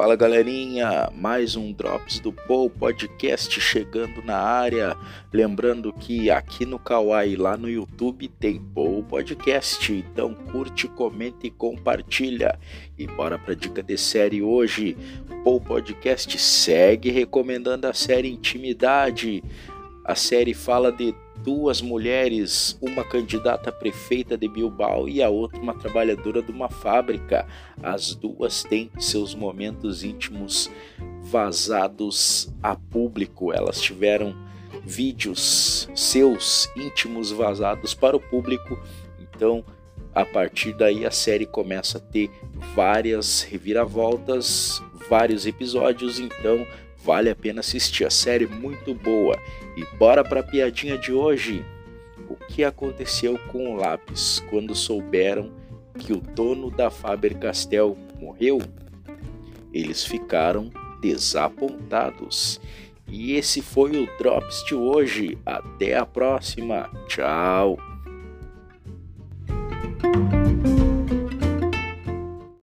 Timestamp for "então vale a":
46.18-47.34